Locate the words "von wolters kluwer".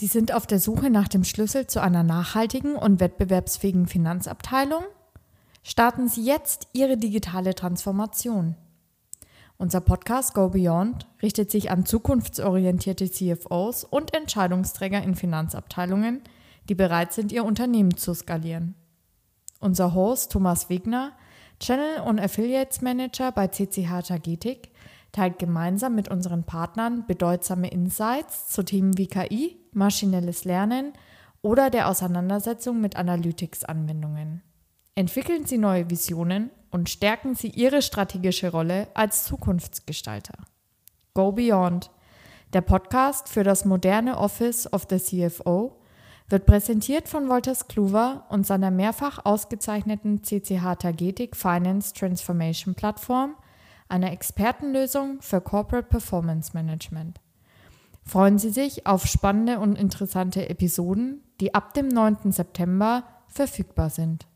47.08-48.26